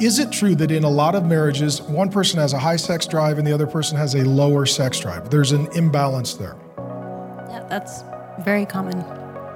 Is 0.00 0.20
it 0.20 0.30
true 0.30 0.54
that 0.56 0.70
in 0.70 0.84
a 0.84 0.88
lot 0.88 1.16
of 1.16 1.24
marriages, 1.26 1.82
one 1.82 2.08
person 2.08 2.38
has 2.38 2.52
a 2.52 2.58
high 2.58 2.76
sex 2.76 3.04
drive 3.06 3.38
and 3.38 3.46
the 3.46 3.52
other 3.52 3.66
person 3.66 3.96
has 3.98 4.14
a 4.14 4.22
lower 4.24 4.64
sex 4.64 5.00
drive? 5.00 5.28
There's 5.28 5.50
an 5.50 5.66
imbalance 5.74 6.34
there. 6.34 6.56
Yeah, 6.78 7.66
that's 7.68 8.04
very 8.44 8.64
common. 8.64 9.00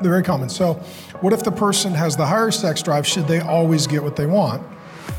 They're 0.00 0.10
very 0.10 0.24
common. 0.24 0.48
So, 0.48 0.74
what 1.20 1.32
if 1.32 1.44
the 1.44 1.52
person 1.52 1.92
has 1.92 2.16
the 2.16 2.26
higher 2.26 2.50
sex 2.50 2.82
drive? 2.82 3.06
Should 3.06 3.28
they 3.28 3.38
always 3.38 3.86
get 3.86 4.02
what 4.02 4.16
they 4.16 4.26
want? 4.26 4.62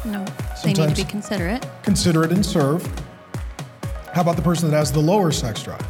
No, 0.03 0.11
they 0.11 0.19
need 0.19 0.25
to 0.25 0.55
Sometimes- 0.57 0.97
be 0.99 1.05
considerate. 1.05 1.65
Considerate 1.83 2.31
and 2.33 2.45
serve. 2.45 2.85
How 4.11 4.21
about 4.21 4.35
the 4.35 4.41
person 4.41 4.69
that 4.69 4.75
has 4.75 4.91
the 4.91 4.99
lower 4.99 5.31
sex 5.31 5.63
drive? 5.63 5.81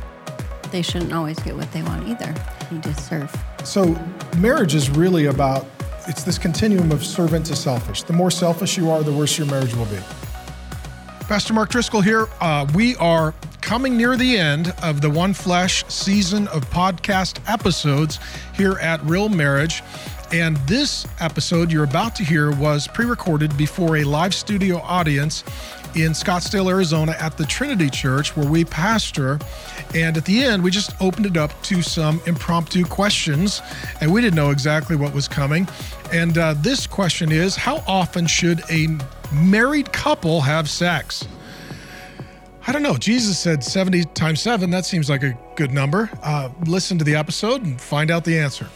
They 0.71 0.83
shouldn't 0.83 1.11
always 1.11 1.39
get 1.39 1.55
what 1.55 1.71
they 1.71 1.81
want 1.81 2.07
either. 2.07 2.33
They 2.69 2.75
need 2.75 2.83
to 2.83 2.93
serve. 2.93 3.35
So, 3.63 3.95
marriage 4.37 4.75
is 4.75 4.91
really 4.91 5.25
about 5.25 5.65
it's 6.07 6.23
this 6.23 6.37
continuum 6.37 6.91
of 6.91 7.05
servant 7.05 7.45
to 7.47 7.55
selfish. 7.55 8.03
The 8.03 8.13
more 8.13 8.31
selfish 8.31 8.77
you 8.77 8.89
are, 8.89 9.03
the 9.03 9.13
worse 9.13 9.37
your 9.37 9.47
marriage 9.47 9.73
will 9.75 9.85
be. 9.85 9.99
Pastor 11.27 11.53
Mark 11.53 11.69
Driscoll 11.69 12.01
here. 12.01 12.27
Uh, 12.41 12.67
we 12.75 12.95
are 12.97 13.33
coming 13.61 13.95
near 13.95 14.17
the 14.17 14.37
end 14.37 14.73
of 14.83 14.99
the 15.01 15.09
One 15.09 15.33
Flesh 15.33 15.85
season 15.87 16.47
of 16.49 16.69
podcast 16.69 17.39
episodes 17.47 18.19
here 18.53 18.73
at 18.73 19.01
Real 19.03 19.29
Marriage. 19.29 19.81
And 20.33 20.57
this 20.67 21.07
episode 21.19 21.71
you're 21.71 21.83
about 21.83 22.15
to 22.15 22.23
hear 22.23 22.51
was 22.51 22.87
pre 22.87 23.05
recorded 23.05 23.55
before 23.57 23.97
a 23.97 24.03
live 24.03 24.33
studio 24.33 24.77
audience 24.79 25.43
in 25.95 26.11
Scottsdale, 26.11 26.69
Arizona 26.69 27.15
at 27.19 27.37
the 27.37 27.45
Trinity 27.45 27.89
Church 27.89 28.35
where 28.35 28.47
we 28.47 28.65
pastor. 28.65 29.39
And 29.93 30.17
at 30.17 30.25
the 30.25 30.43
end, 30.43 30.63
we 30.63 30.71
just 30.71 30.91
opened 31.01 31.25
it 31.25 31.37
up 31.37 31.59
to 31.63 31.81
some 31.81 32.21
impromptu 32.25 32.85
questions, 32.85 33.61
and 34.01 34.11
we 34.11 34.21
didn't 34.21 34.35
know 34.35 34.49
exactly 34.49 34.95
what 34.95 35.13
was 35.13 35.27
coming. 35.27 35.67
And 36.11 36.37
uh, 36.37 36.55
this 36.57 36.87
question 36.87 37.31
is 37.31 37.55
How 37.55 37.83
often 37.87 38.27
should 38.27 38.61
a 38.69 38.87
married 39.31 39.91
couple 39.93 40.41
have 40.41 40.69
sex? 40.69 41.27
I 42.65 42.71
don't 42.71 42.83
know. 42.83 42.95
Jesus 42.95 43.37
said 43.37 43.63
70 43.63 44.05
times 44.13 44.41
7. 44.41 44.69
That 44.69 44.85
seems 44.85 45.09
like 45.09 45.23
a 45.23 45.37
good 45.55 45.71
number. 45.71 46.09
Uh, 46.21 46.49
listen 46.65 46.97
to 46.97 47.03
the 47.03 47.15
episode 47.15 47.63
and 47.63 47.79
find 47.79 48.09
out 48.09 48.23
the 48.23 48.39
answer. 48.39 48.69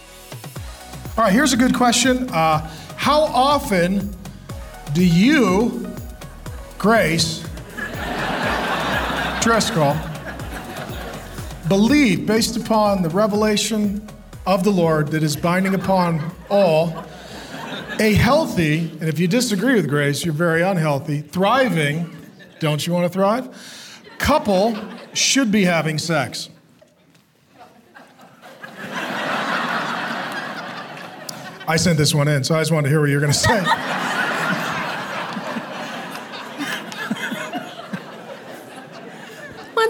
All 1.17 1.23
right, 1.23 1.31
here's 1.31 1.53
a 1.53 1.57
good 1.57 1.73
question. 1.73 2.29
Uh, 2.29 2.69
how 2.97 3.21
often 3.21 4.13
do 4.93 5.05
you, 5.05 5.86
Grace 6.77 7.43
Driscoll, 9.41 9.95
believe, 11.67 12.25
based 12.25 12.57
upon 12.57 13.01
the 13.01 13.09
revelation 13.09 14.07
of 14.45 14.63
the 14.63 14.69
Lord 14.69 15.07
that 15.09 15.23
is 15.23 15.35
binding 15.35 15.73
upon 15.73 16.31
all, 16.49 17.05
a 17.99 18.13
healthy, 18.13 18.91
and 18.99 19.03
if 19.03 19.19
you 19.19 19.27
disagree 19.27 19.73
with 19.73 19.89
Grace, 19.89 20.23
you're 20.23 20.33
very 20.33 20.61
unhealthy, 20.61 21.21
thriving, 21.21 22.15
don't 22.59 22.85
you 22.85 22.93
want 22.93 23.05
to 23.05 23.09
thrive? 23.09 24.01
Couple 24.17 24.77
should 25.13 25.51
be 25.51 25.63
having 25.63 25.97
sex. 25.97 26.49
I 31.69 31.75
sent 31.75 31.97
this 31.97 32.13
one 32.13 32.27
in, 32.27 32.43
so 32.43 32.55
I 32.55 32.61
just 32.61 32.71
wanted 32.71 32.83
to 32.83 32.89
hear 32.89 33.01
what 33.01 33.09
you 33.09 33.15
were 33.15 33.21
going 33.21 33.33
to 33.33 33.37
say. 33.37 33.96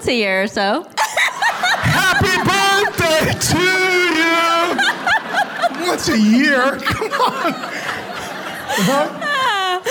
Once 0.08 0.16
a 0.16 0.20
year 0.20 0.44
or 0.44 0.48
so. 0.48 0.88
Happy 1.84 2.38
birthday 2.48 3.38
to 3.38 3.60
you! 4.16 5.86
Once 5.86 6.08
a 6.08 6.18
year? 6.18 6.78
Come 6.80 7.12
on. 7.12 7.54
Huh? 8.88 9.82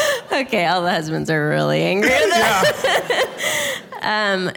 Okay, 0.40 0.64
all 0.64 0.80
the 0.80 0.90
husbands 0.90 1.28
are 1.28 1.50
really 1.50 1.82
angry. 1.82 2.08
Yeah. 2.08 2.62
Um, 4.02 4.52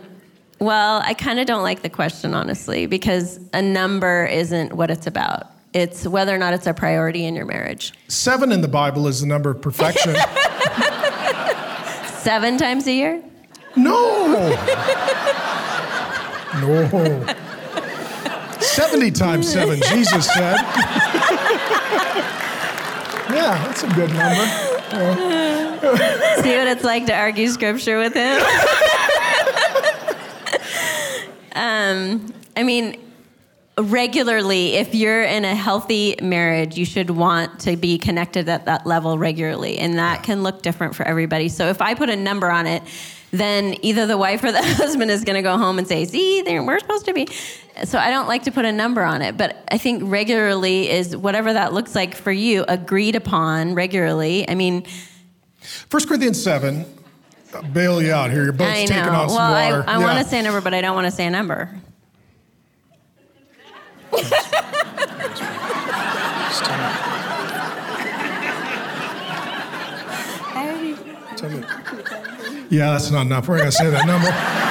well, 0.60 1.02
I 1.04 1.16
kind 1.16 1.40
of 1.40 1.48
don't 1.48 1.64
like 1.64 1.82
the 1.82 1.90
question, 1.90 2.36
honestly, 2.36 2.86
because 2.86 3.40
a 3.52 3.62
number 3.64 4.28
isn't 4.28 4.74
what 4.74 4.92
it's 4.92 5.08
about. 5.08 5.48
It's 5.74 6.06
whether 6.08 6.36
or 6.36 6.38
not 6.38 6.54
it's 6.54 6.68
a 6.68 6.74
priority 6.74 7.26
in 7.26 7.36
your 7.36 7.46
marriage. 7.46 7.94
Seven 8.08 8.52
in 8.52 8.62
the 8.62 8.68
Bible 8.68 9.08
is 9.08 9.22
the 9.22 9.28
number 9.28 9.50
of 9.50 9.60
perfection. 9.62 10.14
Seven 12.20 12.58
times 12.58 12.86
a 12.86 12.94
year? 12.94 13.24
No. 13.76 14.56
No. 16.62 17.26
70 18.60 19.12
times 19.12 19.52
7, 19.52 19.80
Jesus 19.82 20.26
said. 20.28 20.56
yeah, 23.30 23.64
that's 23.66 23.84
a 23.84 23.88
good 23.88 24.10
number. 24.12 24.46
See 26.42 26.56
what 26.56 26.68
it's 26.68 26.84
like 26.84 27.06
to 27.08 27.16
argue 27.16 27.48
scripture 27.48 28.00
with 28.00 28.14
him? 28.14 28.42
um, 31.56 32.34
I 32.56 32.64
mean, 32.64 33.00
regularly, 33.78 34.76
if 34.76 34.94
you're 34.94 35.24
in 35.24 35.46
a 35.46 35.56
healthy 35.56 36.16
marriage, 36.22 36.78
you 36.78 36.86
should 36.86 37.10
want 37.10 37.60
to 37.62 37.78
be 37.78 37.98
connected 37.98 38.50
at 38.50 38.66
that 38.66 38.86
level 38.86 39.18
regularly. 39.18 39.78
And 39.78 39.98
that 40.00 40.24
can 40.24 40.44
look 40.44 40.62
different 40.62 40.96
for 40.96 41.08
everybody. 41.08 41.50
So 41.50 41.68
if 41.68 41.82
I 41.82 41.94
put 41.94 42.10
a 42.10 42.16
number 42.16 42.50
on 42.50 42.68
it, 42.68 42.84
then 43.32 43.76
either 43.84 44.08
the 44.08 44.18
wife 44.18 44.44
or 44.44 44.52
the 44.52 44.62
husband 44.64 45.12
is 45.12 45.24
going 45.24 45.36
to 45.36 45.42
go 45.42 45.58
home 45.58 45.78
and 45.78 45.88
say, 45.88 46.06
see, 46.06 46.42
we're 46.44 46.80
supposed 46.80 47.06
to 47.06 47.14
be. 47.14 47.28
So 47.86 47.98
I 47.98 48.10
don't 48.10 48.28
like 48.28 48.44
to 48.44 48.52
put 48.52 48.66
a 48.66 48.72
number 48.72 49.04
on 49.04 49.22
it. 49.22 49.38
But 49.38 49.64
I 49.72 49.78
think 49.78 50.04
regularly 50.06 50.90
is 50.90 51.16
whatever 51.16 51.54
that 51.54 51.74
looks 51.74 51.96
like 51.96 52.16
for 52.16 52.32
you, 52.32 52.66
agreed 52.68 53.16
upon 53.16 53.76
regularly. 53.76 54.50
I 54.50 54.56
mean, 54.56 54.86
1 55.90 56.08
Corinthians 56.08 56.42
7, 56.42 56.86
I'll 57.54 57.64
bail 57.64 58.02
you 58.02 58.12
out 58.14 58.32
here. 58.32 58.44
You're 58.44 58.54
both 58.54 58.68
I 58.68 58.86
taking 58.86 58.98
know. 58.98 59.12
on 59.12 59.30
some 59.30 59.38
well, 59.38 59.52
water. 59.52 59.84
I, 59.88 59.96
I 59.96 60.00
Yeah. 60.00 60.04
want 60.06 60.20
to 60.24 60.26
say 60.30 60.40
a 60.40 60.44
number, 60.44 60.62
but 60.62 60.74
I 60.74 60.82
don't 60.82 60.96
want 60.96 61.06
to 61.06 61.12
say 61.12 61.26
a 61.26 61.30
number. 61.32 61.70
Tell 71.38 71.50
me. 71.50 71.64
Yeah, 72.70 72.92
that's 72.92 73.10
not 73.10 73.26
enough. 73.26 73.48
We're 73.48 73.58
going 73.58 73.72
to 73.72 73.76
say 73.76 73.90
that 73.90 74.06
number. 74.06 74.30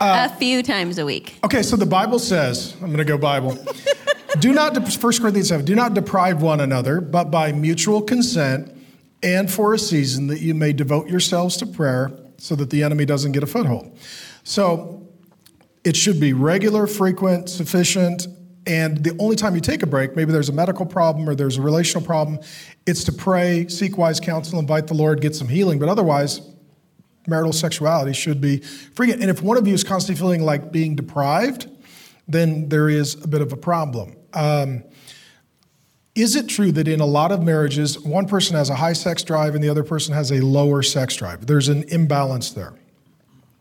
a 0.00 0.28
few 0.36 0.62
times 0.62 0.98
a 0.98 1.04
week. 1.04 1.38
Okay, 1.44 1.62
so 1.62 1.76
the 1.76 1.86
Bible 1.86 2.18
says, 2.18 2.74
I'm 2.80 2.86
going 2.86 2.98
to 2.98 3.04
go 3.04 3.18
Bible. 3.18 3.56
do 4.40 4.52
not, 4.52 4.74
de- 4.74 4.80
1 4.80 5.12
Corinthians 5.18 5.48
7, 5.48 5.64
do 5.64 5.74
not 5.74 5.94
deprive 5.94 6.42
one 6.42 6.60
another, 6.60 7.00
but 7.00 7.30
by 7.30 7.52
mutual 7.52 8.02
consent 8.02 8.72
and 9.22 9.50
for 9.50 9.74
a 9.74 9.78
season 9.78 10.26
that 10.28 10.40
you 10.40 10.54
may 10.54 10.72
devote 10.72 11.08
yourselves 11.08 11.56
to 11.58 11.66
prayer 11.66 12.10
so 12.38 12.54
that 12.56 12.70
the 12.70 12.82
enemy 12.82 13.04
doesn't 13.04 13.32
get 13.32 13.42
a 13.42 13.46
foothold. 13.46 13.96
So 14.42 15.06
it 15.84 15.96
should 15.96 16.18
be 16.18 16.32
regular, 16.32 16.86
frequent, 16.86 17.48
sufficient, 17.48 18.26
and 18.66 19.02
the 19.02 19.16
only 19.18 19.36
time 19.36 19.54
you 19.54 19.60
take 19.60 19.82
a 19.82 19.86
break, 19.86 20.14
maybe 20.14 20.32
there's 20.32 20.48
a 20.48 20.52
medical 20.52 20.86
problem 20.86 21.28
or 21.28 21.34
there's 21.34 21.58
a 21.58 21.62
relational 21.62 22.04
problem, 22.04 22.38
it's 22.86 23.04
to 23.04 23.12
pray, 23.12 23.66
seek 23.68 23.98
wise 23.98 24.20
counsel, 24.20 24.58
invite 24.58 24.86
the 24.86 24.94
Lord, 24.94 25.20
get 25.20 25.34
some 25.34 25.48
healing. 25.48 25.78
But 25.78 25.88
otherwise, 25.88 26.40
marital 27.26 27.52
sexuality 27.52 28.12
should 28.12 28.40
be 28.40 28.58
free. 28.58 29.12
And 29.12 29.24
if 29.24 29.42
one 29.42 29.56
of 29.56 29.66
you 29.66 29.74
is 29.74 29.82
constantly 29.82 30.20
feeling 30.20 30.42
like 30.42 30.70
being 30.70 30.94
deprived, 30.94 31.68
then 32.28 32.68
there 32.68 32.88
is 32.88 33.22
a 33.22 33.28
bit 33.28 33.40
of 33.40 33.52
a 33.52 33.56
problem. 33.56 34.16
Um, 34.32 34.84
is 36.14 36.36
it 36.36 36.48
true 36.48 36.72
that 36.72 36.86
in 36.86 37.00
a 37.00 37.06
lot 37.06 37.32
of 37.32 37.42
marriages, 37.42 37.98
one 37.98 38.26
person 38.26 38.54
has 38.54 38.68
a 38.68 38.74
high 38.74 38.92
sex 38.92 39.22
drive 39.22 39.54
and 39.54 39.64
the 39.64 39.68
other 39.68 39.82
person 39.82 40.14
has 40.14 40.30
a 40.30 40.40
lower 40.40 40.82
sex 40.82 41.16
drive? 41.16 41.46
There's 41.46 41.68
an 41.68 41.84
imbalance 41.88 42.50
there. 42.50 42.74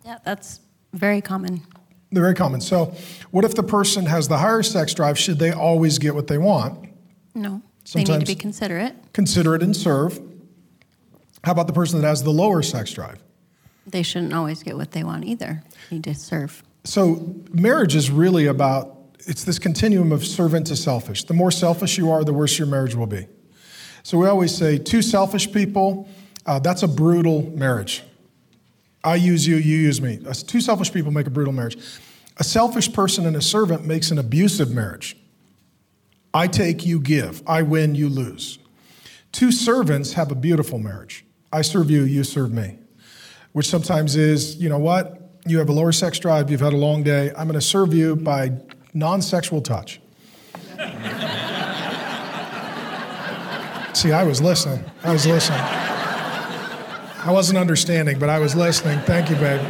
Yeah, 0.06 0.18
that's 0.24 0.60
very 0.94 1.22
common. 1.22 1.62
They're 2.12 2.24
very 2.24 2.36
common. 2.36 2.60
So, 2.62 2.94
what 3.32 3.46
if 3.46 3.56
the 3.56 3.64
person 3.64 4.06
has 4.06 4.28
the 4.28 4.38
higher 4.38 4.64
sex 4.64 4.94
drive? 4.94 5.18
Should 5.18 5.40
they 5.40 5.52
always 5.52 5.98
get 5.98 6.14
what 6.14 6.28
they 6.28 6.38
want? 6.38 6.90
No, 7.34 7.62
they 7.94 8.02
need 8.02 8.08
Sometimes- 8.08 8.24
to 8.24 8.26
be 8.28 8.36
considerate. 8.36 8.96
Considerate 9.14 9.64
and 9.64 9.76
serve. 9.76 10.20
How 11.44 11.54
about 11.54 11.68
the 11.68 11.74
person 11.74 12.02
that 12.02 12.08
has 12.08 12.24
the 12.24 12.32
lower 12.32 12.62
sex 12.62 12.92
drive? 12.92 13.20
They 13.88 14.04
shouldn't 14.04 14.34
always 14.34 14.62
get 14.62 14.76
what 14.78 14.92
they 14.92 15.04
want 15.04 15.26
either. 15.26 15.64
They 15.90 15.96
need 15.98 16.04
to 16.04 16.14
serve. 16.14 16.64
So 16.84 17.34
marriage 17.52 17.96
is 17.96 18.12
really 18.12 18.46
about 18.48 18.98
it's 19.28 19.44
this 19.44 19.60
continuum 19.60 20.12
of 20.12 20.26
servant 20.26 20.68
to 20.68 20.76
selfish. 20.76 21.24
The 21.26 21.34
more 21.34 21.52
selfish 21.52 21.98
you 21.98 22.12
are, 22.12 22.24
the 22.24 22.34
worse 22.34 22.58
your 22.58 22.68
marriage 22.68 22.96
will 22.96 23.08
be. 23.08 23.28
So 24.04 24.18
we 24.18 24.28
always 24.28 24.54
say 24.56 24.78
two 24.80 25.02
selfish 25.04 25.52
people, 25.52 26.10
uh, 26.46 26.58
that's 26.60 26.82
a 26.84 26.88
brutal 26.88 27.44
marriage. 27.56 28.04
I 29.04 29.16
use 29.16 29.48
you, 29.48 29.56
you 29.56 29.78
use 29.78 30.02
me. 30.02 30.20
Two 30.48 30.62
selfish 30.62 30.92
people 30.94 31.12
make 31.12 31.28
a 31.28 31.32
brutal 31.32 31.54
marriage. 31.54 31.78
A 32.38 32.44
selfish 32.44 32.92
person 32.94 33.26
and 33.26 33.36
a 33.36 33.42
servant 33.42 33.86
makes 33.86 34.12
an 34.12 34.18
abusive 34.18 34.72
marriage. 34.72 35.18
I 36.34 36.48
take, 36.48 36.86
you 36.86 37.00
give. 37.00 37.44
I 37.46 37.62
win, 37.62 37.96
you 37.96 38.08
lose. 38.10 38.60
Two 39.32 39.52
servants 39.52 40.14
have 40.14 40.32
a 40.32 40.36
beautiful 40.36 40.80
marriage. 40.80 41.26
I 41.52 41.62
serve 41.62 41.90
you, 41.90 42.04
you 42.04 42.24
serve 42.24 42.52
me. 42.52 42.78
Which 43.52 43.68
sometimes 43.68 44.16
is, 44.16 44.56
you 44.58 44.70
know 44.70 44.80
what? 44.80 45.18
You 45.46 45.58
have 45.60 45.70
a 45.70 45.74
lower 45.74 45.92
sex 45.92 46.20
drive, 46.20 46.50
you've 46.50 46.62
had 46.62 46.74
a 46.74 46.78
long 46.78 47.04
day. 47.04 47.30
I'm 47.32 47.48
going 47.48 47.60
to 47.60 47.62
serve 47.62 47.94
you 47.94 48.16
by 48.16 48.52
non 48.94 49.22
sexual 49.22 49.62
touch. 49.62 50.00
See, 53.94 54.14
I 54.14 54.24
was 54.24 54.42
listening. 54.42 54.84
I 55.04 55.12
was 55.12 55.26
listening. 55.26 55.91
I 57.24 57.32
wasn't 57.32 57.60
understanding, 57.60 58.18
but 58.18 58.30
I 58.30 58.40
was 58.40 58.56
listening. 58.56 58.98
Thank 59.02 59.30
you, 59.30 59.36
babe. 59.36 59.62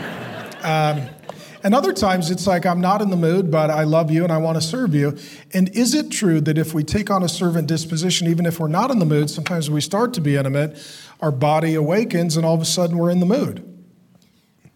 Um, 0.64 1.10
and 1.64 1.76
other 1.76 1.92
times 1.92 2.32
it's 2.32 2.48
like, 2.48 2.66
I'm 2.66 2.80
not 2.80 3.02
in 3.02 3.10
the 3.10 3.18
mood, 3.18 3.52
but 3.52 3.70
I 3.70 3.84
love 3.84 4.10
you 4.10 4.24
and 4.24 4.32
I 4.32 4.38
want 4.38 4.56
to 4.56 4.62
serve 4.62 4.96
you. 4.96 5.18
And 5.54 5.68
is 5.76 5.94
it 5.94 6.10
true 6.10 6.40
that 6.42 6.58
if 6.58 6.74
we 6.74 6.86
take 6.86 7.12
on 7.12 7.24
a 7.24 7.30
servant 7.30 7.68
disposition, 7.68 8.28
even 8.28 8.46
if 8.46 8.60
we're 8.60 8.70
not 8.70 8.90
in 8.90 9.00
the 9.00 9.06
mood, 9.06 9.30
sometimes 9.30 9.70
we 9.70 9.82
start 9.82 10.14
to 10.14 10.22
be 10.22 10.38
intimate, 10.38 10.82
our 11.20 11.32
body 11.32 11.76
awakens 11.76 12.38
and 12.38 12.46
all 12.46 12.56
of 12.56 12.62
a 12.62 12.66
sudden 12.66 12.98
we're 12.98 13.12
in 13.12 13.20
the 13.20 13.26
mood? 13.26 13.68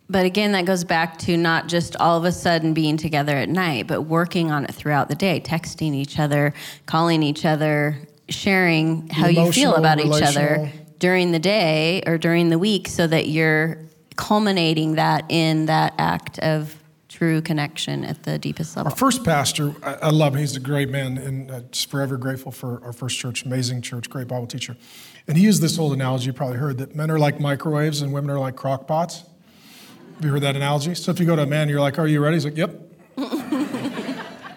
But 0.10 0.26
again, 0.26 0.52
that 0.52 0.66
goes 0.66 0.84
back 0.84 1.18
to 1.20 1.38
not 1.38 1.68
just 1.68 1.96
all 1.96 2.18
of 2.18 2.26
a 2.26 2.32
sudden 2.32 2.74
being 2.74 2.98
together 2.98 3.38
at 3.38 3.48
night, 3.48 3.88
but 3.88 4.02
working 4.02 4.52
on 4.52 4.66
it 4.66 4.76
throughout 4.76 5.08
the 5.08 5.16
day, 5.16 5.40
texting 5.40 5.96
each 5.96 6.20
other, 6.20 6.54
calling 6.86 7.24
each 7.24 7.46
other, 7.46 7.98
sharing 8.28 9.08
how 9.08 9.28
you 9.28 9.52
feel 9.52 9.76
about 9.76 10.00
each 10.00 10.22
other 10.22 10.72
during 11.00 11.32
the 11.32 11.40
day 11.40 12.02
or 12.06 12.18
during 12.18 12.50
the 12.50 12.60
week 12.60 12.88
so 12.88 13.08
that 13.08 13.28
you're 13.28 13.78
culminating 14.16 14.96
that 14.96 15.26
in 15.30 15.66
that 15.66 15.94
act 15.98 16.40
of 16.40 16.76
true 17.10 17.42
connection 17.42 18.04
at 18.04 18.24
the 18.24 18.38
deepest 18.38 18.76
level. 18.76 18.92
Our 18.92 18.98
first 18.98 19.24
pastor, 19.24 19.74
I, 19.82 19.94
I 19.94 20.10
love 20.10 20.34
him. 20.34 20.42
He's 20.42 20.58
a 20.58 20.60
great 20.60 20.90
man 20.90 21.18
and 21.18 21.50
uh, 21.50 21.62
just 21.72 21.90
forever 21.90 22.18
grateful 22.18 22.52
for 22.52 22.84
our 22.84 22.92
first 22.92 23.18
church, 23.18 23.46
amazing 23.46 23.82
church, 23.82 24.10
great 24.10 24.28
Bible 24.28 24.48
teacher. 24.48 24.76
And 25.28 25.38
he 25.38 25.44
used 25.44 25.62
this 25.62 25.80
old 25.80 25.94
analogy 25.94 26.26
you 26.28 26.34
probably 26.34 26.58
heard 26.58 26.78
that 26.80 26.96
men 26.96 27.10
are 27.10 27.18
like 27.18 27.40
microwaves 27.40 28.02
and 28.02 28.12
women 28.12 28.32
are 28.32 28.40
like 28.40 28.56
crock 28.56 28.86
pots. 28.86 29.24
Have 30.16 30.26
you 30.26 30.32
heard 30.32 30.42
that 30.42 30.56
analogy? 30.56 30.94
So 30.96 31.12
if 31.12 31.20
you 31.20 31.26
go 31.26 31.36
to 31.36 31.44
a 31.44 31.46
man, 31.46 31.70
you're 31.70 31.80
like, 31.80 31.98
Are 31.98 32.08
you 32.08 32.22
ready? 32.22 32.36
He's 32.36 32.46
like, 32.46 32.58
Yep. 32.58 32.82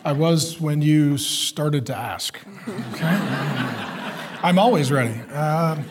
I 0.04 0.12
was 0.12 0.60
when 0.60 0.82
you 0.82 1.16
started 1.16 1.86
to 1.86 1.96
ask. 1.96 2.38
Okay? 2.66 3.04
I'm 4.42 4.58
always 4.58 4.90
ready. 4.90 5.20
Um, 5.32 5.84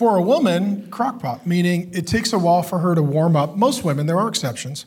for 0.00 0.16
a 0.16 0.22
woman, 0.22 0.86
crockpot, 0.88 1.44
meaning 1.44 1.90
it 1.92 2.06
takes 2.06 2.32
a 2.32 2.38
while 2.38 2.62
for 2.62 2.78
her 2.78 2.94
to 2.94 3.02
warm 3.02 3.36
up. 3.36 3.54
Most 3.54 3.84
women, 3.84 4.06
there 4.06 4.18
are 4.18 4.28
exceptions, 4.28 4.86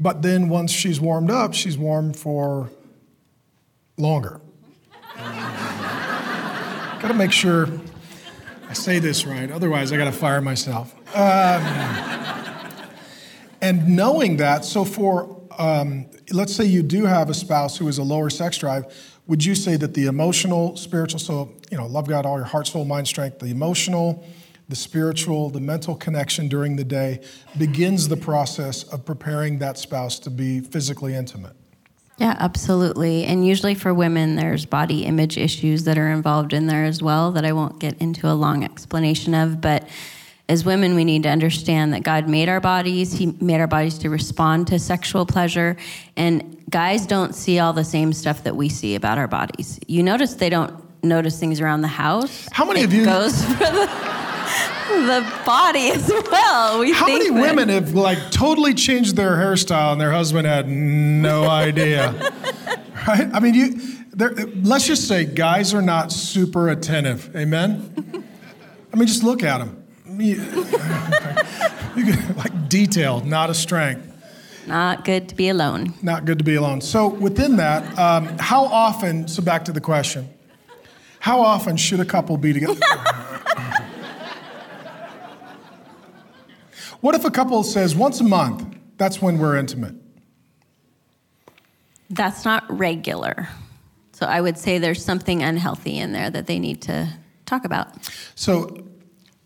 but 0.00 0.22
then 0.22 0.48
once 0.48 0.72
she's 0.72 1.00
warmed 1.00 1.30
up, 1.30 1.54
she's 1.54 1.78
warm 1.78 2.12
for 2.12 2.68
longer. 3.96 4.40
got 5.16 7.02
to 7.02 7.14
make 7.14 7.30
sure 7.30 7.68
I 8.68 8.72
say 8.72 8.98
this 8.98 9.24
right, 9.24 9.48
otherwise, 9.48 9.92
I 9.92 9.96
got 9.96 10.06
to 10.06 10.12
fire 10.12 10.40
myself. 10.40 10.92
Um, 11.16 11.62
and 13.60 13.94
knowing 13.94 14.38
that, 14.38 14.64
so 14.64 14.84
for 14.84 15.40
um, 15.58 16.06
let's 16.30 16.54
say 16.54 16.64
you 16.64 16.82
do 16.82 17.04
have 17.04 17.30
a 17.30 17.34
spouse 17.34 17.76
who 17.76 17.88
is 17.88 17.98
a 17.98 18.02
lower 18.02 18.30
sex 18.30 18.58
drive, 18.58 18.84
would 19.26 19.44
you 19.44 19.54
say 19.54 19.76
that 19.76 19.94
the 19.94 20.06
emotional, 20.06 20.76
spiritual, 20.76 21.20
so, 21.20 21.52
you 21.70 21.76
know, 21.76 21.86
love 21.86 22.08
God, 22.08 22.26
all 22.26 22.36
your 22.36 22.44
heart, 22.44 22.66
soul, 22.66 22.84
mind, 22.84 23.06
strength, 23.06 23.38
the 23.38 23.46
emotional, 23.46 24.24
the 24.68 24.76
spiritual, 24.76 25.50
the 25.50 25.60
mental 25.60 25.94
connection 25.94 26.48
during 26.48 26.76
the 26.76 26.84
day 26.84 27.20
begins 27.58 28.08
the 28.08 28.16
process 28.16 28.84
of 28.84 29.04
preparing 29.04 29.58
that 29.58 29.78
spouse 29.78 30.18
to 30.20 30.30
be 30.30 30.60
physically 30.60 31.14
intimate? 31.14 31.54
Yeah, 32.18 32.36
absolutely. 32.38 33.24
And 33.24 33.46
usually 33.46 33.74
for 33.74 33.92
women, 33.94 34.36
there's 34.36 34.66
body 34.66 35.04
image 35.04 35.36
issues 35.36 35.84
that 35.84 35.98
are 35.98 36.10
involved 36.10 36.52
in 36.52 36.66
there 36.66 36.84
as 36.84 37.02
well 37.02 37.32
that 37.32 37.44
I 37.44 37.52
won't 37.52 37.80
get 37.80 37.98
into 37.98 38.28
a 38.28 38.34
long 38.34 38.64
explanation 38.64 39.34
of. 39.34 39.60
But 39.60 39.88
as 40.48 40.64
women, 40.64 40.94
we 40.94 41.04
need 41.04 41.22
to 41.22 41.28
understand 41.28 41.94
that 41.94 42.02
God 42.02 42.28
made 42.28 42.48
our 42.48 42.60
bodies. 42.60 43.12
He 43.12 43.26
made 43.40 43.60
our 43.60 43.66
bodies 43.66 43.98
to 43.98 44.10
respond 44.10 44.66
to 44.68 44.78
sexual 44.78 45.24
pleasure. 45.24 45.76
And 46.16 46.62
guys 46.68 47.06
don't 47.06 47.34
see 47.34 47.58
all 47.58 47.72
the 47.72 47.84
same 47.84 48.12
stuff 48.12 48.44
that 48.44 48.56
we 48.56 48.68
see 48.68 48.94
about 48.94 49.18
our 49.18 49.28
bodies. 49.28 49.78
You 49.86 50.02
notice 50.02 50.34
they 50.34 50.50
don't 50.50 50.74
notice 51.02 51.38
things 51.38 51.60
around 51.60 51.82
the 51.82 51.88
house. 51.88 52.48
How 52.52 52.64
many 52.64 52.80
it 52.80 52.84
of 52.86 52.92
you 52.92 53.04
goes 53.04 53.42
for 53.46 53.54
the, 53.54 53.88
the 54.88 55.32
body 55.46 55.90
as 55.90 56.10
well? 56.30 56.80
We 56.80 56.92
How 56.92 57.06
many 57.06 57.30
that, 57.30 57.40
women 57.40 57.68
have 57.68 57.94
like 57.94 58.30
totally 58.30 58.74
changed 58.74 59.16
their 59.16 59.36
hairstyle 59.36 59.92
and 59.92 60.00
their 60.00 60.12
husband 60.12 60.46
had 60.46 60.68
no 60.68 61.44
idea? 61.48 62.12
right? 63.06 63.30
I 63.32 63.40
mean, 63.40 63.54
you. 63.54 63.80
Let's 64.14 64.86
just 64.86 65.08
say 65.08 65.24
guys 65.24 65.72
are 65.72 65.80
not 65.80 66.12
super 66.12 66.68
attentive. 66.68 67.34
Amen. 67.34 68.24
I 68.92 68.96
mean, 68.96 69.08
just 69.08 69.22
look 69.22 69.42
at 69.42 69.56
them 69.56 69.81
like 72.36 72.68
detail, 72.68 73.20
not 73.20 73.50
a 73.50 73.54
strength. 73.54 74.08
Not 74.66 75.04
good 75.04 75.28
to 75.30 75.34
be 75.34 75.48
alone. 75.48 75.94
Not 76.02 76.24
good 76.24 76.38
to 76.38 76.44
be 76.44 76.54
alone. 76.54 76.80
So 76.80 77.08
within 77.08 77.56
that, 77.56 77.98
um, 77.98 78.38
how 78.38 78.64
often? 78.64 79.26
So 79.26 79.42
back 79.42 79.64
to 79.64 79.72
the 79.72 79.80
question: 79.80 80.28
How 81.18 81.40
often 81.40 81.76
should 81.76 81.98
a 82.00 82.04
couple 82.04 82.36
be 82.36 82.52
together? 82.52 82.74
what 87.00 87.14
if 87.14 87.24
a 87.24 87.30
couple 87.30 87.62
says 87.64 87.96
once 87.96 88.20
a 88.20 88.24
month? 88.24 88.66
That's 88.98 89.22
when 89.22 89.38
we're 89.38 89.56
intimate. 89.56 89.94
That's 92.10 92.44
not 92.44 92.70
regular. 92.70 93.48
So 94.12 94.26
I 94.26 94.40
would 94.40 94.58
say 94.58 94.78
there's 94.78 95.04
something 95.04 95.42
unhealthy 95.42 95.98
in 95.98 96.12
there 96.12 96.30
that 96.30 96.46
they 96.46 96.60
need 96.60 96.82
to 96.82 97.08
talk 97.46 97.64
about. 97.64 98.08
So 98.36 98.84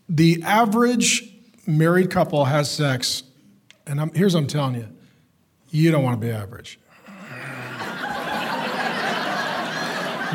the 0.09 0.41
average 0.43 1.33
married 1.65 2.09
couple 2.09 2.45
has 2.45 2.69
sex, 2.71 3.23
and 3.85 3.99
I'm, 3.99 4.13
here's 4.13 4.33
what 4.33 4.41
I'm 4.41 4.47
telling 4.47 4.75
you 4.75 4.87
you 5.69 5.91
don't 5.91 6.03
want 6.03 6.19
to 6.19 6.25
be 6.25 6.31
average. 6.31 6.79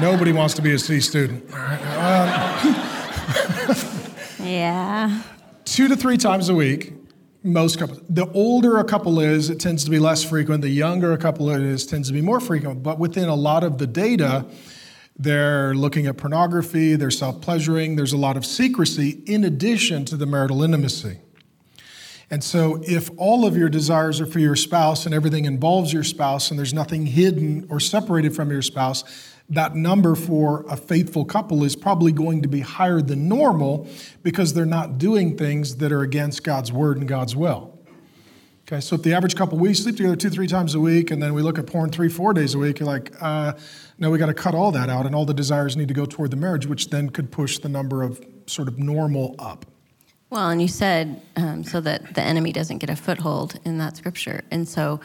Nobody 0.01 0.33
wants 0.33 0.55
to 0.55 0.63
be 0.63 0.73
a 0.73 0.79
C 0.79 1.01
student. 1.01 1.45
Um, 1.53 1.59
yeah. 4.43 5.23
Two 5.65 5.89
to 5.89 5.97
three 5.97 6.17
times 6.17 6.49
a 6.49 6.55
week, 6.55 6.95
most 7.43 7.79
couples. 7.79 8.01
The 8.09 8.27
older 8.33 8.79
a 8.79 8.85
couple 8.85 9.21
is, 9.21 9.51
it 9.51 9.61
tends 9.61 9.85
to 9.85 9.91
be 9.91 9.99
less 9.99 10.25
frequent. 10.25 10.63
The 10.63 10.71
younger 10.71 11.13
a 11.13 11.19
couple 11.19 11.51
is, 11.51 11.85
tends 11.85 12.09
to 12.09 12.15
be 12.15 12.23
more 12.23 12.41
frequent. 12.41 12.83
But 12.83 12.99
within 12.99 13.29
a 13.29 13.35
lot 13.35 13.65
of 13.65 13.77
the 13.79 13.87
data, 13.87 14.47
they're 15.23 15.75
looking 15.75 16.07
at 16.07 16.17
pornography, 16.17 16.97
they're 16.97 17.11
self 17.11 17.41
pleasuring, 17.41 17.97
there's 17.97 18.13
a 18.13 18.17
lot 18.17 18.37
of 18.37 18.45
secrecy 18.45 19.23
in 19.27 19.45
addition 19.45 20.05
to 20.07 20.17
the 20.17 20.27
marital 20.27 20.63
intimacy. 20.63 21.19
And 22.31 22.43
so, 22.43 22.83
if 22.87 23.11
all 23.19 23.47
of 23.47 23.57
your 23.57 23.69
desires 23.69 24.21
are 24.21 24.27
for 24.27 24.39
your 24.39 24.57
spouse 24.57 25.05
and 25.05 25.15
everything 25.15 25.45
involves 25.45 25.93
your 25.93 26.03
spouse 26.03 26.51
and 26.51 26.59
there's 26.59 26.73
nothing 26.73 27.05
hidden 27.05 27.67
or 27.69 27.79
separated 27.79 28.35
from 28.35 28.51
your 28.51 28.63
spouse, 28.63 29.05
that 29.51 29.77
number 29.77 30.15
for 30.15 30.65
a 30.69 30.77
faithful 30.77 31.27
couple 31.27 31.63
is 31.63 31.77
probably 31.77 32.11
going 32.11 32.41
to 32.41 32.49
be 32.49 32.61
higher 32.61 33.03
than 33.03 33.29
normal 33.29 33.87
because 34.23 34.55
they're 34.55 34.65
not 34.65 34.97
doing 34.97 35.37
things 35.37 35.77
that 35.77 35.93
are 35.93 36.01
against 36.01 36.43
God's 36.43 36.73
word 36.73 36.97
and 36.97 37.07
God's 37.07 37.37
will. 37.37 37.72
Okay, 38.67 38.81
so 38.81 38.95
if 38.95 39.03
the 39.03 39.13
average 39.13 39.35
couple 39.35 39.59
we 39.59 39.75
sleep 39.75 39.97
together 39.97 40.15
two, 40.15 40.31
three 40.31 40.47
times 40.47 40.75
a 40.75 40.81
week, 40.81 41.11
and 41.11 41.21
then 41.21 41.35
we 41.35 41.43
look 41.43 41.59
at 41.59 41.67
porn 41.67 41.91
three, 41.91 42.09
four 42.09 42.33
days 42.33 42.55
a 42.55 42.59
week, 42.59 42.79
you're 42.79 42.87
like, 42.87 43.13
uh, 43.21 43.55
no, 43.99 44.11
we 44.11 44.19
got 44.19 44.27
to 44.27 44.35
cut 44.35 44.55
all 44.55 44.71
that 44.73 44.89
out, 44.89 45.05
and 45.05 45.15
all 45.15 45.25
the 45.25 45.35
desires 45.35 45.77
need 45.77 45.89
to 45.89 45.95
go 45.95 46.07
toward 46.07 46.31
the 46.31 46.37
marriage, 46.37 46.67
which 46.67 46.91
then 46.91 47.11
could 47.11 47.33
push 47.33 47.59
the 47.59 47.69
number 47.69 48.03
of 48.03 48.25
sort 48.47 48.69
of 48.69 48.79
normal 48.79 49.35
up. 49.39 49.67
Well, 50.31 50.49
and 50.49 50.63
you 50.63 50.69
said 50.69 51.21
um, 51.37 51.65
so 51.65 51.81
that 51.81 52.15
the 52.15 52.23
enemy 52.23 52.53
doesn't 52.53 52.79
get 52.79 52.89
a 52.89 52.97
foothold 52.97 53.59
in 53.65 53.79
that 53.79 53.97
scripture, 53.97 54.43
and 54.51 54.69
so 54.69 55.01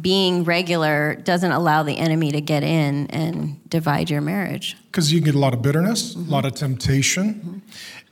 being 0.00 0.44
regular 0.44 1.16
doesn't 1.16 1.50
allow 1.50 1.82
the 1.82 1.98
enemy 1.98 2.30
to 2.30 2.40
get 2.40 2.62
in 2.62 3.08
and 3.08 3.68
divide 3.68 4.08
your 4.08 4.20
marriage. 4.20 4.76
Because 4.86 5.12
you 5.12 5.20
get 5.20 5.34
a 5.34 5.38
lot 5.38 5.52
of 5.52 5.62
bitterness, 5.62 6.14
mm-hmm. 6.14 6.28
a 6.28 6.32
lot 6.32 6.44
of 6.44 6.54
temptation, 6.54 7.34
mm-hmm. 7.34 7.58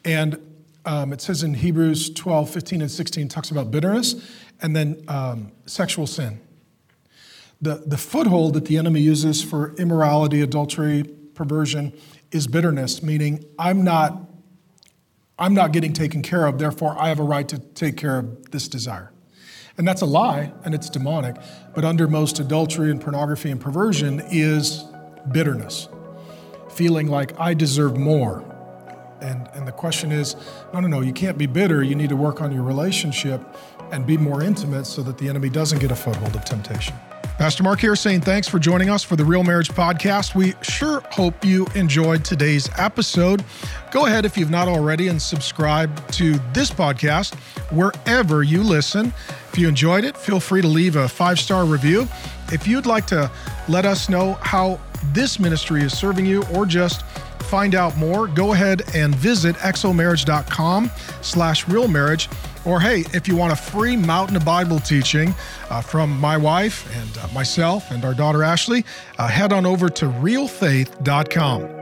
and 0.05 0.48
um, 0.89 1.13
it 1.13 1.21
says 1.21 1.43
in 1.43 1.53
Hebrews 1.53 2.09
12, 2.15 2.49
15, 2.49 2.81
and 2.81 2.91
16, 2.91 3.29
talks 3.29 3.51
about 3.51 3.71
bitterness 3.71 4.15
and 4.63 4.75
then 4.75 5.05
um, 5.07 5.53
sexual 5.67 6.07
sin. 6.07 6.41
The, 7.61 7.83
the 7.85 7.99
foothold 7.99 8.55
that 8.55 8.65
the 8.65 8.79
enemy 8.79 9.03
uses 9.03 9.45
for 9.45 9.75
immorality, 9.75 10.41
adultery, 10.41 11.05
perversion 11.35 11.93
is 12.33 12.47
bitterness, 12.47 13.03
meaning 13.03 13.45
I'm 13.59 13.85
not, 13.85 14.31
I'm 15.39 15.53
not 15.53 15.73
getting 15.73 15.93
taken 15.93 16.23
care 16.23 16.47
of, 16.47 16.59
therefore 16.59 16.97
I 16.99 17.09
have 17.09 17.21
a 17.21 17.25
right 17.25 17.47
to 17.49 17.59
take 17.59 17.99
care 17.99 18.19
of 18.19 18.51
this 18.51 18.67
desire. 18.67 19.13
And 19.77 19.87
that's 19.87 20.01
a 20.01 20.07
lie 20.07 20.55
and 20.65 20.75
it's 20.75 20.89
demonic. 20.89 21.37
But 21.75 21.85
under 21.85 22.09
most 22.09 22.39
adultery 22.39 22.91
and 22.91 22.99
pornography 22.99 23.51
and 23.51 23.61
perversion 23.61 24.23
is 24.31 24.85
bitterness, 25.31 25.87
feeling 26.71 27.09
like 27.09 27.39
I 27.39 27.53
deserve 27.53 27.99
more. 27.99 28.48
And, 29.21 29.49
and 29.55 29.67
the 29.67 29.73
question 29.73 30.13
is 30.13 30.37
no, 30.73 30.81
no, 30.81 30.89
no, 30.89 31.01
you 31.01 31.13
can't 31.13 31.39
be 31.39 31.47
bitter. 31.47 31.83
You 31.83 31.95
need 31.95 32.09
to 32.11 32.17
work 32.17 32.41
on 32.41 32.53
your 32.53 32.63
relationship 32.63 33.41
and 33.91 34.07
be 34.07 34.17
more 34.17 34.43
intimate 34.43 34.87
so 34.87 35.03
that 35.03 35.19
the 35.19 35.29
enemy 35.29 35.49
doesn't 35.49 35.79
get 35.79 35.91
a 35.91 35.97
foothold 35.97 36.35
of 36.37 36.45
temptation. 36.45 36.95
Pastor 37.39 37.63
Mark 37.63 37.79
here 37.79 37.95
saying 37.95 38.23
thanks 38.23 38.49
for 38.49 38.59
joining 38.59 38.91
us 38.91 39.05
for 39.05 39.15
the 39.15 39.25
Real 39.25 39.45
Marriage 39.45 39.69
Podcast. 39.69 40.35
We 40.35 40.55
sure 40.61 41.03
hope 41.13 41.45
you 41.45 41.69
enjoyed 41.77 42.25
today's 42.25 42.69
episode. 42.77 43.45
Go 43.93 44.07
ahead, 44.07 44.25
if 44.25 44.37
you've 44.37 44.51
not 44.51 44.67
already, 44.67 45.07
and 45.07 45.23
subscribe 45.23 46.11
to 46.13 46.35
this 46.53 46.69
podcast 46.69 47.37
wherever 47.71 48.43
you 48.43 48.63
listen 48.65 49.13
If 49.53 49.59
you 49.59 49.69
enjoyed 49.69 50.05
it, 50.05 50.17
feel 50.17 50.41
free 50.41 50.63
to 50.63 50.69
leave 50.69 50.97
a 50.97 51.09
five 51.09 51.39
star 51.39 51.65
review. 51.65 52.09
If 52.53 52.67
you'd 52.67 52.87
like 52.87 53.07
to 53.09 53.31
let 53.69 53.87
us 53.87 54.09
know 54.09 54.35
how 54.35 54.81
this 55.13 55.39
ministry 55.39 55.83
is 55.83 55.97
serving 55.97 56.27
you 56.27 56.43
or 56.55 56.67
just 56.67 57.05
find 57.43 57.75
out 57.75 57.97
more, 57.97 58.27
go 58.27 58.53
ahead 58.53 58.83
and 58.95 59.15
visit 59.15 59.57
exomarriage.com 59.57 60.91
slash 61.23 61.69
real 61.69 61.89
marriage. 61.89 62.29
Or 62.65 62.81
hey, 62.81 63.05
if 63.15 63.29
you 63.29 63.37
want 63.37 63.53
a 63.53 63.57
free 63.57 63.97
Mountain 63.97 64.37
of 64.37 64.45
Bible 64.45 64.79
teaching 64.81 65.35
uh, 65.71 65.81
from 65.81 66.19
my 66.21 66.37
wife 66.37 66.87
and 66.97 67.19
uh, 67.19 67.29
myself 67.33 67.91
and 67.91 68.05
our 68.05 68.15
daughter 68.15 68.43
Ashley, 68.43 68.85
uh, 69.19 69.29
head 69.29 69.53
on 69.53 69.65
over 69.65 69.89
to 69.89 70.07
realfaith.com. 70.07 71.78